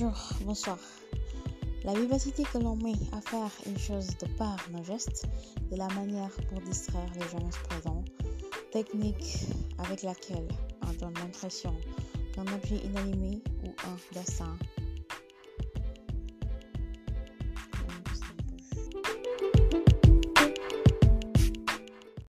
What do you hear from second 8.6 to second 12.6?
technique avec laquelle on donne l'impression d'un